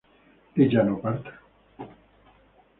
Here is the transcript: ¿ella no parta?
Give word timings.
¿ella 0.55 0.81
no 0.83 0.95
parta? 0.99 1.31